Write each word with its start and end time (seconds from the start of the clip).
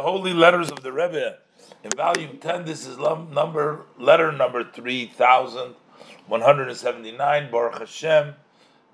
the 0.00 0.06
Holy 0.06 0.32
Letters 0.32 0.70
of 0.70 0.82
the 0.82 0.92
Rebbe 0.92 1.36
in 1.84 1.90
volume 1.90 2.38
10. 2.38 2.64
This 2.64 2.86
is 2.86 2.96
number 2.96 3.84
letter 3.98 4.32
number 4.32 4.64
3179, 4.64 7.50
Baruch 7.50 7.80
Hashem, 7.80 8.34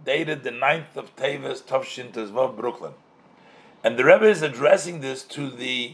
dated 0.04 0.42
the 0.42 0.50
9th 0.50 0.96
of 0.96 1.14
Teves, 1.14 1.62
Tavshin 1.62 2.10
Tezvav, 2.10 2.56
Brooklyn. 2.56 2.94
And 3.84 3.96
the 3.96 4.04
Rebbe 4.04 4.24
is 4.24 4.42
addressing 4.42 5.00
this 5.00 5.22
to 5.26 5.48
the 5.48 5.92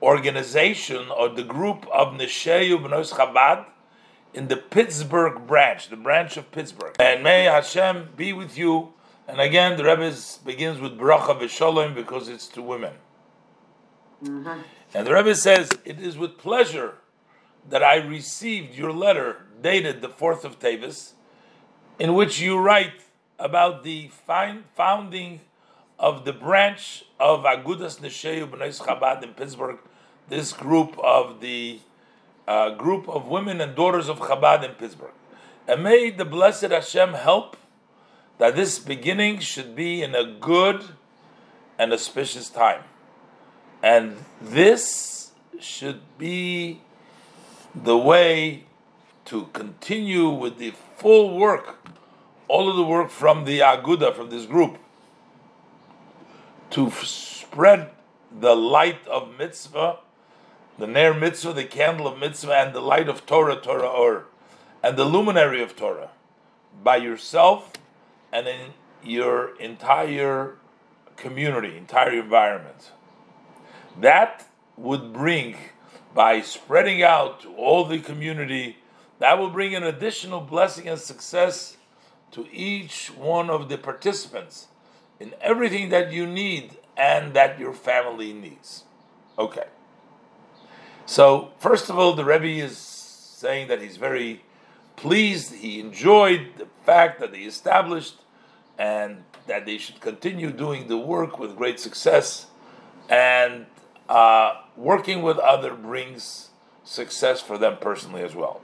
organization 0.00 1.10
or 1.10 1.28
the 1.28 1.44
group 1.44 1.86
of 1.92 2.14
Nesheyu 2.14 2.82
B'nos 2.82 3.12
Chabad 3.12 3.66
in 4.32 4.48
the 4.48 4.56
Pittsburgh 4.56 5.46
branch, 5.46 5.90
the 5.90 5.96
branch 5.96 6.38
of 6.38 6.50
Pittsburgh. 6.50 6.96
And 6.98 7.22
may 7.22 7.44
Hashem 7.44 8.12
be 8.16 8.32
with 8.32 8.56
you. 8.56 8.94
And 9.28 9.38
again, 9.38 9.76
the 9.76 9.84
Rebbe 9.84 10.14
begins 10.46 10.80
with 10.80 10.96
Bracha 10.96 11.38
V'Sholem 11.38 11.94
because 11.94 12.30
it's 12.30 12.48
to 12.48 12.62
women. 12.62 12.94
Mm-hmm. 14.24 14.60
And 14.94 15.06
the 15.06 15.14
Rebbe 15.14 15.34
says, 15.34 15.72
It 15.84 16.00
is 16.00 16.16
with 16.16 16.38
pleasure 16.38 16.94
that 17.68 17.82
I 17.82 17.96
received 17.96 18.74
your 18.74 18.92
letter 18.92 19.42
dated 19.60 20.00
the 20.00 20.08
4th 20.08 20.44
of 20.44 20.58
Teves, 20.58 21.12
in 21.98 22.14
which 22.14 22.40
you 22.40 22.58
write 22.58 22.92
about 23.38 23.82
the 23.82 24.10
founding 24.74 25.40
of 25.98 26.24
the 26.24 26.32
branch 26.32 27.04
of 27.18 27.44
Agudas 27.44 28.00
Nesheyu 28.00 28.48
B'nai 28.48 28.78
Chabad 28.80 29.22
in 29.22 29.30
Pittsburgh, 29.34 29.78
this 30.28 30.52
group 30.52 30.98
of 30.98 31.40
the 31.40 31.80
uh, 32.46 32.70
group 32.70 33.08
of 33.08 33.26
women 33.26 33.60
and 33.60 33.74
daughters 33.74 34.08
of 34.08 34.18
Chabad 34.20 34.64
in 34.64 34.72
Pittsburgh. 34.72 35.10
And 35.66 35.82
may 35.82 36.10
the 36.10 36.24
blessed 36.24 36.70
Hashem 36.70 37.14
help 37.14 37.56
that 38.38 38.54
this 38.54 38.78
beginning 38.78 39.40
should 39.40 39.74
be 39.74 40.02
in 40.02 40.14
a 40.14 40.24
good 40.24 40.84
and 41.78 41.92
auspicious 41.92 42.48
time. 42.48 42.82
And 43.86 44.16
this 44.40 45.30
should 45.60 46.00
be 46.18 46.80
the 47.72 47.96
way 47.96 48.64
to 49.26 49.46
continue 49.52 50.28
with 50.28 50.58
the 50.58 50.72
full 50.96 51.38
work, 51.38 51.88
all 52.48 52.68
of 52.68 52.74
the 52.74 52.82
work 52.82 53.10
from 53.10 53.44
the 53.44 53.60
Aguda, 53.60 54.12
from 54.12 54.28
this 54.28 54.44
group, 54.44 54.78
to 56.70 56.90
spread 56.90 57.90
the 58.36 58.56
light 58.56 59.06
of 59.06 59.38
mitzvah, 59.38 59.98
the 60.80 60.88
Ner 60.88 61.14
mitzvah, 61.14 61.52
the 61.52 61.62
candle 61.62 62.08
of 62.08 62.18
mitzvah, 62.18 62.56
and 62.56 62.74
the 62.74 62.80
light 62.80 63.08
of 63.08 63.24
Torah, 63.24 63.54
Torah 63.54 63.86
or, 63.86 64.24
and 64.82 64.96
the 64.96 65.04
luminary 65.04 65.62
of 65.62 65.76
Torah, 65.76 66.10
by 66.82 66.96
yourself 66.96 67.70
and 68.32 68.48
in 68.48 68.72
your 69.04 69.56
entire 69.60 70.56
community, 71.14 71.76
entire 71.76 72.14
environment. 72.14 72.90
That 74.00 74.46
would 74.76 75.12
bring, 75.12 75.56
by 76.14 76.40
spreading 76.42 77.02
out 77.02 77.40
to 77.42 77.54
all 77.54 77.84
the 77.84 77.98
community, 77.98 78.76
that 79.18 79.38
will 79.38 79.50
bring 79.50 79.74
an 79.74 79.82
additional 79.82 80.40
blessing 80.40 80.88
and 80.88 80.98
success 80.98 81.76
to 82.32 82.46
each 82.52 83.08
one 83.08 83.48
of 83.48 83.68
the 83.68 83.78
participants 83.78 84.68
in 85.18 85.34
everything 85.40 85.88
that 85.88 86.12
you 86.12 86.26
need 86.26 86.76
and 86.96 87.34
that 87.34 87.58
your 87.58 87.72
family 87.72 88.32
needs. 88.32 88.84
Okay. 89.38 89.66
So, 91.06 91.52
first 91.58 91.88
of 91.88 91.98
all, 91.98 92.14
the 92.14 92.24
Rebbe 92.24 92.64
is 92.64 92.76
saying 92.76 93.68
that 93.68 93.80
he's 93.80 93.96
very 93.96 94.42
pleased, 94.96 95.54
he 95.54 95.78
enjoyed 95.78 96.48
the 96.56 96.66
fact 96.84 97.20
that 97.20 97.32
they 97.32 97.40
established 97.40 98.16
and 98.78 99.24
that 99.46 99.66
they 99.66 99.78
should 99.78 100.00
continue 100.00 100.50
doing 100.50 100.88
the 100.88 100.96
work 100.96 101.38
with 101.38 101.56
great 101.56 101.78
success. 101.78 102.46
And 103.08 103.66
uh, 104.08 104.54
working 104.76 105.22
with 105.22 105.38
other 105.38 105.74
brings 105.74 106.50
success 106.84 107.40
for 107.40 107.58
them 107.58 107.76
personally 107.80 108.22
as 108.22 108.34
well. 108.34 108.60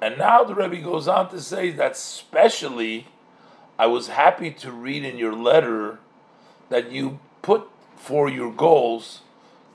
And 0.00 0.18
now 0.18 0.44
the 0.44 0.54
Rebbe 0.54 0.80
goes 0.80 1.08
on 1.08 1.30
to 1.30 1.40
say 1.40 1.70
that 1.70 1.96
specially, 1.96 3.08
I 3.78 3.86
was 3.86 4.08
happy 4.08 4.50
to 4.50 4.72
read 4.72 5.04
in 5.04 5.16
your 5.16 5.34
letter 5.34 5.98
that 6.68 6.90
you 6.90 7.20
put 7.40 7.68
for 7.96 8.28
your 8.28 8.52
goals 8.52 9.22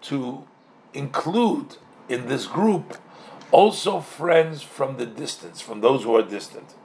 to 0.03 0.45
include 0.93 1.77
in 2.09 2.27
this 2.27 2.45
group 2.45 2.97
also 3.51 4.01
friends 4.01 4.61
from 4.61 4.97
the 4.97 5.05
distance, 5.05 5.61
from 5.61 5.81
those 5.81 6.03
who 6.03 6.15
are 6.15 6.23
distant. 6.23 6.75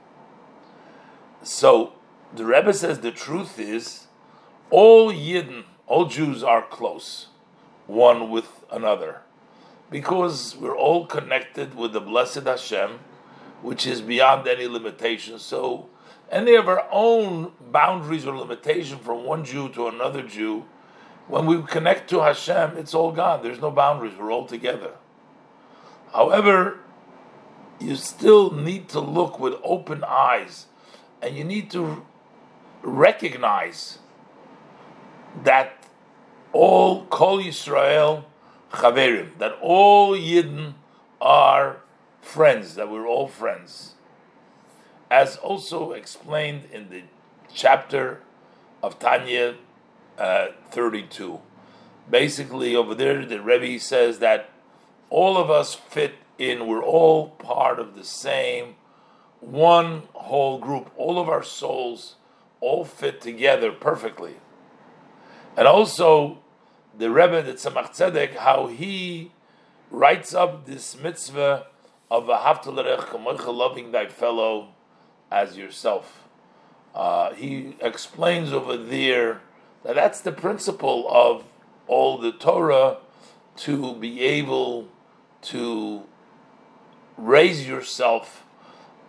So 1.41 1.93
the 2.33 2.45
Rebbe 2.45 2.73
says 2.73 2.99
the 2.99 3.11
truth 3.11 3.59
is 3.59 4.07
all 4.69 5.11
Yidden, 5.11 5.65
all 5.87 6.05
Jews 6.05 6.43
are 6.43 6.61
close 6.61 7.27
one 7.87 8.29
with 8.29 8.63
another. 8.71 9.21
Because 9.89 10.55
we're 10.55 10.75
all 10.75 11.05
connected 11.05 11.75
with 11.75 11.93
the 11.93 12.01
blessed 12.01 12.43
Hashem, 12.43 12.99
which 13.61 13.85
is 13.85 14.01
beyond 14.01 14.47
any 14.47 14.67
limitation. 14.67 15.39
So, 15.39 15.89
any 16.31 16.55
of 16.55 16.67
our 16.67 16.87
own 16.91 17.51
boundaries 17.71 18.25
or 18.25 18.35
limitation 18.35 18.97
from 18.99 19.23
one 19.23 19.45
Jew 19.45 19.69
to 19.69 19.87
another 19.87 20.23
Jew, 20.23 20.65
when 21.27 21.45
we 21.45 21.61
connect 21.63 22.09
to 22.09 22.21
Hashem, 22.21 22.77
it's 22.77 22.93
all 22.93 23.11
gone. 23.11 23.43
There's 23.43 23.61
no 23.61 23.71
boundaries. 23.71 24.13
We're 24.17 24.31
all 24.31 24.45
together. 24.45 24.91
However, 26.11 26.79
you 27.79 27.95
still 27.95 28.51
need 28.51 28.89
to 28.89 28.99
look 28.99 29.39
with 29.39 29.55
open 29.63 30.03
eyes, 30.03 30.67
and 31.21 31.35
you 31.35 31.43
need 31.43 31.71
to 31.71 32.05
recognize 32.81 33.99
that 35.43 35.85
all 36.53 37.05
Kol 37.05 37.39
Yisrael 37.39 38.23
Chaverim, 38.71 39.37
that 39.39 39.57
all 39.61 40.15
Yidden 40.15 40.73
are 41.19 41.77
friends, 42.21 42.75
that 42.75 42.89
we're 42.89 43.07
all 43.07 43.27
friends. 43.27 43.95
As 45.11 45.35
also 45.37 45.91
explained 45.91 46.63
in 46.71 46.89
the 46.89 47.03
chapter 47.53 48.21
of 48.81 48.99
Tanya 48.99 49.55
uh, 50.17 50.47
32. 50.71 51.39
Basically, 52.09 52.75
over 52.75 52.93
there, 52.93 53.25
the 53.25 53.41
Rebbe 53.41 53.79
says 53.79 54.19
that 54.19 54.49
all 55.09 55.37
of 55.37 55.49
us 55.49 55.73
fit 55.73 56.15
in, 56.37 56.67
we're 56.67 56.83
all 56.83 57.29
part 57.29 57.79
of 57.79 57.95
the 57.95 58.03
same 58.03 58.75
one 59.39 60.03
whole 60.13 60.59
group. 60.59 60.91
All 60.97 61.19
of 61.19 61.29
our 61.29 61.43
souls 61.43 62.15
all 62.59 62.83
fit 62.83 63.21
together 63.21 63.71
perfectly. 63.71 64.35
And 65.55 65.67
also, 65.67 66.39
the 66.97 67.09
Rebbe, 67.09 67.41
the 67.41 67.53
Tzemach 67.53 67.91
Tzedek, 67.91 68.37
how 68.37 68.67
he 68.67 69.31
writes 69.89 70.33
up 70.33 70.65
this 70.65 70.97
mitzvah 70.99 71.67
of 72.09 72.29
a 72.29 72.37
ahavta 72.37 72.67
l'reacha 72.67 73.55
loving 73.55 73.91
thy 73.91 74.07
fellow 74.07 74.69
as 75.31 75.57
yourself. 75.57 76.27
Uh, 76.93 77.33
he 77.33 77.75
explains 77.81 78.53
over 78.53 78.77
there 78.77 79.41
that 79.83 79.95
that's 79.95 80.21
the 80.21 80.31
principle 80.31 81.07
of 81.09 81.43
all 81.87 82.17
the 82.17 82.31
Torah 82.31 82.97
to 83.55 83.95
be 83.95 84.21
able 84.21 84.87
to 85.41 86.03
raise 87.17 87.67
yourself 87.67 88.45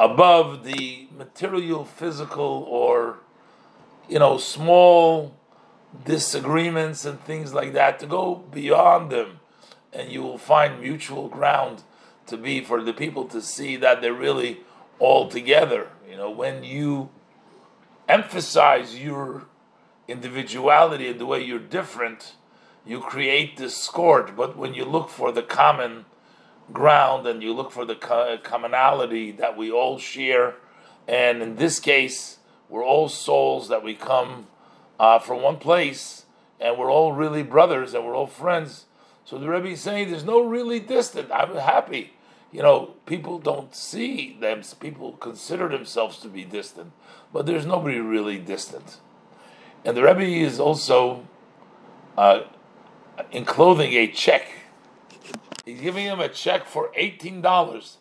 above 0.01 0.65
the 0.65 1.07
material, 1.17 1.85
physical, 1.85 2.67
or 2.69 3.19
you 4.09 4.19
know, 4.19 4.39
small 4.39 5.35
disagreements 6.05 7.05
and 7.05 7.21
things 7.21 7.55
like 7.55 7.73
that, 7.73 7.99
to 8.01 8.07
go 8.07 8.37
beyond 8.37 9.11
them, 9.11 9.41
and 9.93 10.11
you 10.11 10.23
will 10.23 10.39
find 10.39 10.81
mutual 10.81 11.29
ground 11.29 11.83
to 12.27 12.37
be 12.37 12.61
for 12.61 12.83
the 12.83 12.93
people 12.93 13.27
to 13.27 13.41
see 13.41 13.77
that 13.77 14.01
they're 14.01 14.13
really 14.13 14.61
all 14.99 15.29
together. 15.29 15.89
You 16.09 16.17
know, 16.17 16.31
when 16.31 16.65
you 16.65 17.11
emphasize 18.09 18.99
your 18.99 19.47
individuality 20.09 21.09
and 21.09 21.21
the 21.21 21.27
way 21.27 21.43
you're 21.43 21.59
different, 21.59 22.35
you 22.85 23.01
create 23.01 23.57
discord. 23.57 24.37
But 24.37 24.57
when 24.57 24.75
you 24.75 24.85
look 24.85 25.09
for 25.09 25.33
the 25.33 25.43
common 25.43 26.05
ground 26.73 27.27
and 27.27 27.43
you 27.43 27.53
look 27.53 27.71
for 27.71 27.85
the 27.85 27.95
commonality 28.43 29.33
that 29.33 29.57
we 29.57 29.71
all 29.71 29.99
share, 29.99 30.57
and 31.07 31.43
in 31.43 31.57
this 31.57 31.81
case, 31.81 32.39
we're 32.69 32.85
all 32.85 33.09
souls 33.09 33.69
that 33.69 33.83
we 33.83 33.95
come 33.95 34.47
uh, 34.99 35.19
from 35.19 35.43
one 35.43 35.57
place, 35.57 36.27
and 36.61 36.79
we're 36.79 36.91
all 36.91 37.13
really 37.13 37.43
brothers 37.43 37.95
and 37.95 38.05
we're 38.05 38.17
all 38.17 38.27
friends. 38.27 38.87
So 39.25 39.39
the 39.39 39.49
Rebbe 39.49 39.69
is 39.69 39.81
saying 39.81 40.11
there's 40.11 40.25
no 40.25 40.41
really 40.41 40.81
distant. 40.81 41.31
I'm 41.33 41.57
happy. 41.57 42.13
You 42.53 42.63
know, 42.63 42.95
people 43.07 43.39
don't 43.39 43.75
see 43.75 44.37
them. 44.41 44.63
People 44.79 45.13
consider 45.15 45.69
themselves 45.69 46.19
to 46.19 46.29
be 46.29 46.45
distant, 46.45 46.93
but 47.33 47.47
there's 47.47 47.67
nobody 47.67 47.99
really 47.99 48.39
distant. 48.39 49.01
And 49.85 49.97
the 49.97 50.03
Rebbe 50.03 50.23
is 50.23 50.61
also 50.61 51.27
uh, 52.17 52.43
enclosing 53.33 53.93
a 53.95 54.07
check. 54.07 54.47
He's 55.65 55.81
giving 55.81 56.05
him 56.05 56.21
a 56.21 56.29
check 56.29 56.67
for 56.67 56.91
eighteen 56.95 57.41
dollars, 57.41 57.99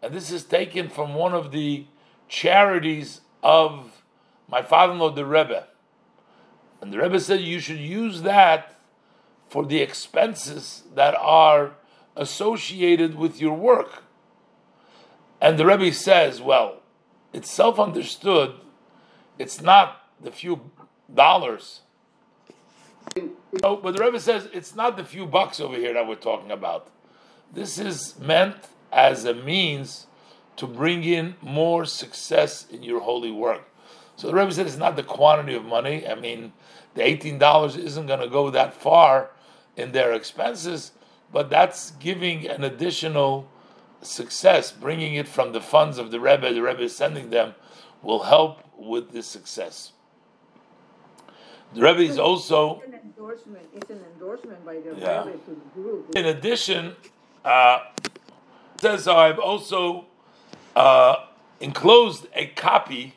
and 0.00 0.14
this 0.14 0.30
is 0.30 0.44
taken 0.44 0.88
from 0.88 1.14
one 1.14 1.34
of 1.34 1.50
the 1.50 1.86
charities 2.28 3.20
of 3.42 4.02
my 4.48 4.62
father-in-law, 4.62 5.10
the 5.10 5.26
Rebbe. 5.26 5.66
And 6.80 6.92
the 6.92 6.98
Rebbe 6.98 7.20
said 7.20 7.40
you 7.40 7.60
should 7.60 7.78
use 7.78 8.22
that 8.22 8.74
for 9.48 9.66
the 9.66 9.80
expenses 9.80 10.84
that 10.94 11.14
are 11.16 11.72
associated 12.16 13.16
with 13.16 13.40
your 13.40 13.54
work. 13.54 14.04
And 15.40 15.58
the 15.58 15.66
Rebbe 15.66 15.92
says, 15.92 16.40
well, 16.40 16.82
it's 17.32 17.50
self 17.50 17.78
understood, 17.78 18.54
it's 19.38 19.60
not 19.60 20.04
the 20.20 20.30
few 20.30 20.70
dollars. 21.12 21.80
Oh, 23.62 23.76
but 23.76 23.96
the 23.96 24.04
Rebbe 24.04 24.20
says 24.20 24.48
it's 24.52 24.74
not 24.74 24.96
the 24.96 25.04
few 25.04 25.26
bucks 25.26 25.60
over 25.60 25.76
here 25.76 25.94
that 25.94 26.06
we're 26.06 26.14
talking 26.14 26.50
about. 26.50 26.88
This 27.52 27.78
is 27.78 28.18
meant 28.18 28.56
as 28.92 29.24
a 29.24 29.34
means 29.34 30.06
to 30.56 30.66
bring 30.66 31.02
in 31.04 31.34
more 31.40 31.84
success 31.84 32.66
in 32.70 32.82
your 32.82 33.00
holy 33.00 33.30
work. 33.30 33.69
So 34.20 34.26
the 34.26 34.34
Rebbe 34.34 34.52
said 34.52 34.66
it's 34.66 34.76
not 34.76 34.96
the 34.96 35.02
quantity 35.02 35.54
of 35.54 35.64
money. 35.64 36.06
I 36.06 36.14
mean, 36.14 36.52
the 36.92 37.00
$18 37.00 37.78
isn't 37.78 38.04
going 38.04 38.20
to 38.20 38.28
go 38.28 38.50
that 38.50 38.74
far 38.74 39.30
in 39.78 39.92
their 39.92 40.12
expenses, 40.12 40.92
but 41.32 41.48
that's 41.48 41.92
giving 41.92 42.46
an 42.46 42.62
additional 42.62 43.48
success, 44.02 44.72
bringing 44.72 45.14
it 45.14 45.26
from 45.26 45.52
the 45.52 45.60
funds 45.62 45.96
of 45.96 46.10
the 46.10 46.20
Rebbe, 46.20 46.52
the 46.52 46.60
Rebbe 46.60 46.82
is 46.82 46.94
sending 46.94 47.30
them, 47.30 47.54
will 48.02 48.24
help 48.24 48.62
with 48.76 49.12
this 49.12 49.26
success. 49.26 49.92
The 51.72 51.80
Rebbe 51.80 52.00
is 52.00 52.18
also. 52.18 52.82
It's 52.84 52.92
an 52.92 53.00
endorsement. 53.02 53.68
It's 53.74 53.88
an 53.88 54.00
endorsement 54.12 54.66
by 54.66 54.80
the 54.80 55.00
Yeah. 55.00 55.24
Rebbe 55.24 55.38
to 55.38 55.50
the 55.50 55.80
group. 55.80 56.14
In 56.14 56.26
addition, 56.26 56.94
uh, 57.42 57.84
says 58.76 59.08
I've 59.08 59.38
also 59.38 60.04
uh, 60.76 61.24
enclosed 61.58 62.26
a 62.34 62.48
copy, 62.48 63.14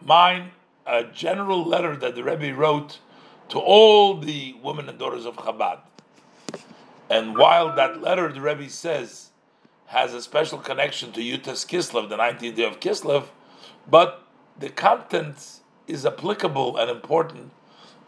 mine, 0.00 0.50
a 0.86 1.04
general 1.04 1.64
letter 1.64 1.96
that 1.96 2.14
the 2.14 2.24
Rebbe 2.24 2.54
wrote 2.54 2.98
to 3.50 3.58
all 3.58 4.16
the 4.16 4.54
women 4.62 4.88
and 4.88 4.98
daughters 4.98 5.24
of 5.24 5.36
Chabad. 5.36 5.80
And 7.10 7.36
while 7.36 7.74
that 7.74 8.02
letter, 8.02 8.30
the 8.32 8.40
Rebbe 8.40 8.68
says, 8.68 9.30
has 9.86 10.12
a 10.12 10.20
special 10.20 10.58
connection 10.58 11.12
to 11.12 11.20
Yud-Tes 11.20 11.64
Kislev, 11.64 12.08
the 12.08 12.16
19th 12.16 12.56
day 12.56 12.64
of 12.64 12.80
Kislev, 12.80 13.24
but 13.90 14.22
the 14.58 14.68
content 14.68 15.60
is 15.86 16.04
applicable 16.04 16.76
and 16.76 16.90
important 16.90 17.52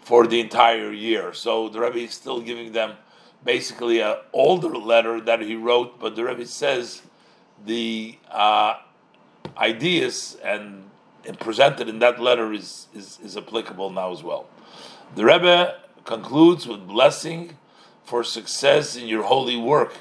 for 0.00 0.26
the 0.26 0.40
entire 0.40 0.92
year. 0.92 1.32
So 1.32 1.68
the 1.68 1.80
Rebbe 1.80 1.98
is 1.98 2.12
still 2.12 2.42
giving 2.42 2.72
them 2.72 2.96
basically 3.44 4.00
an 4.00 4.16
older 4.32 4.76
letter 4.76 5.20
that 5.22 5.40
he 5.40 5.54
wrote, 5.54 5.98
but 5.98 6.16
the 6.16 6.24
Rebbe 6.24 6.44
says 6.44 7.02
the 7.64 8.18
uh, 8.30 8.74
ideas 9.56 10.36
and, 10.44 10.62
and 10.64 10.90
presented 11.38 11.88
in 11.88 11.98
that 12.00 12.20
letter 12.20 12.52
is, 12.52 12.86
is, 12.94 13.18
is 13.22 13.36
applicable 13.36 13.90
now 13.90 14.12
as 14.12 14.22
well. 14.22 14.48
The 15.14 15.24
Rebbe 15.24 15.76
concludes 16.04 16.66
with 16.66 16.86
blessing 16.86 17.56
for 18.04 18.24
success 18.24 18.96
in 18.96 19.06
your 19.06 19.24
holy 19.24 19.56
work 19.56 19.94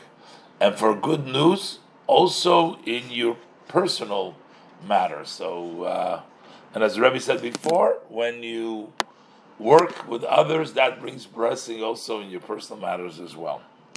and 0.59 0.75
for 0.75 0.95
good 0.95 1.25
news 1.25 1.79
also 2.07 2.77
in 2.85 3.09
your 3.09 3.37
personal 3.67 4.35
matters. 4.87 5.29
So, 5.29 5.83
uh, 5.83 6.21
and 6.73 6.83
as 6.83 6.95
the 6.95 7.01
Rebbe 7.01 7.19
said 7.19 7.41
before, 7.41 7.99
when 8.09 8.43
you 8.43 8.91
work 9.57 10.07
with 10.07 10.23
others, 10.23 10.73
that 10.73 10.99
brings 10.99 11.25
blessing 11.25 11.83
also 11.83 12.21
in 12.21 12.29
your 12.29 12.41
personal 12.41 12.81
matters 12.81 13.19
as 13.19 13.35
well. 13.35 13.61